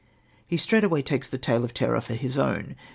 [0.47, 2.75] He straightway takes the tale of terror for his own.